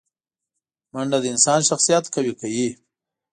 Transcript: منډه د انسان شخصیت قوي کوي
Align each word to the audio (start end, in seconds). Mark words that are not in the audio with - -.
منډه 0.93 1.17
د 1.21 1.25
انسان 1.33 1.59
شخصیت 1.69 2.03
قوي 2.13 2.33
کوي 2.41 2.67